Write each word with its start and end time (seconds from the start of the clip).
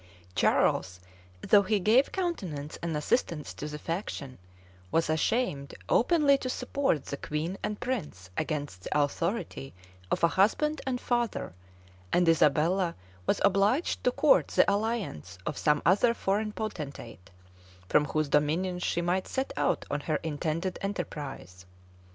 {1326.} 0.35 0.99
Charles, 1.03 1.51
though 1.51 1.61
he 1.61 1.79
gave 1.79 2.11
countenance 2.11 2.75
and 2.81 2.97
assistance 2.97 3.53
to 3.53 3.67
the 3.67 3.77
faction, 3.77 4.39
was 4.91 5.11
ashamed 5.11 5.75
openly 5.89 6.39
to 6.39 6.49
support 6.49 7.05
the 7.05 7.17
queen 7.17 7.55
and 7.61 7.79
prince 7.79 8.31
against 8.35 8.81
the 8.85 8.99
authority 8.99 9.75
of 10.09 10.23
a 10.23 10.27
husband 10.29 10.81
and 10.87 10.99
father; 10.99 11.53
and 12.11 12.27
Isabella 12.27 12.95
was 13.27 13.41
obliged 13.45 14.03
to 14.03 14.09
court 14.11 14.47
the 14.47 14.67
alliance 14.67 15.37
of 15.45 15.55
some 15.55 15.83
other 15.85 16.15
foreign 16.15 16.51
potentate, 16.51 17.29
from 17.87 18.05
whose 18.05 18.27
dominions 18.27 18.81
she 18.81 19.03
might 19.03 19.27
set 19.27 19.53
out 19.55 19.85
on 19.91 19.99
her 19.99 20.15
intended 20.23 20.79
enterprise. 20.81 21.67